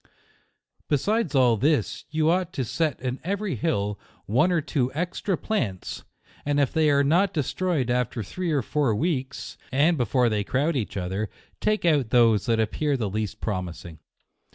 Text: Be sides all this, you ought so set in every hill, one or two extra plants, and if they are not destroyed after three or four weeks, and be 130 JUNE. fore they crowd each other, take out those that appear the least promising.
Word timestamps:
Be 0.89 0.97
sides 0.97 1.35
all 1.35 1.57
this, 1.57 2.05
you 2.09 2.27
ought 2.31 2.55
so 2.55 2.63
set 2.63 2.99
in 3.01 3.19
every 3.23 3.53
hill, 3.53 3.99
one 4.25 4.51
or 4.51 4.59
two 4.59 4.91
extra 4.95 5.37
plants, 5.37 6.05
and 6.43 6.59
if 6.59 6.73
they 6.73 6.89
are 6.89 7.03
not 7.03 7.33
destroyed 7.33 7.91
after 7.91 8.23
three 8.23 8.49
or 8.51 8.63
four 8.63 8.95
weeks, 8.95 9.59
and 9.71 9.99
be 9.99 10.01
130 10.01 10.05
JUNE. 10.05 10.11
fore 10.11 10.29
they 10.29 10.43
crowd 10.43 10.75
each 10.75 10.97
other, 10.97 11.29
take 11.59 11.85
out 11.85 12.09
those 12.09 12.47
that 12.47 12.59
appear 12.59 12.97
the 12.97 13.11
least 13.11 13.39
promising. 13.41 13.99